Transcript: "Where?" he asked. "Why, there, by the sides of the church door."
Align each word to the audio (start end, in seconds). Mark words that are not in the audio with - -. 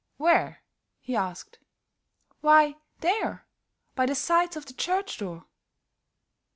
"Where?" 0.17 0.63
he 0.99 1.15
asked. 1.15 1.59
"Why, 2.39 2.77
there, 3.01 3.45
by 3.93 4.07
the 4.07 4.15
sides 4.15 4.57
of 4.57 4.65
the 4.65 4.73
church 4.73 5.19
door." 5.19 5.45